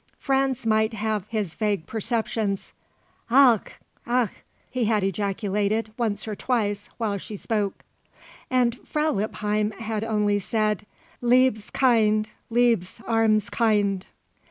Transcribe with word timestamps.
Franz 0.17 0.65
might 0.65 0.93
have 0.93 1.27
his 1.27 1.53
vague 1.53 1.85
perceptions. 1.85 2.73
"Ach! 3.29 3.73
Ach!" 4.07 4.31
he 4.67 4.85
had 4.85 5.03
ejaculated 5.03 5.93
once 5.95 6.27
or 6.27 6.35
twice 6.35 6.89
while 6.97 7.19
she 7.19 7.37
spoke. 7.37 7.83
And 8.49 8.79
Frau 8.79 9.11
Lippheim 9.11 9.69
had 9.79 10.03
only 10.03 10.39
said: 10.39 10.87
"_Liebes 11.21 11.71
Kind! 11.71 12.31
Liebes, 12.49 12.99
armes 13.05 13.51
Kind! 13.51 14.07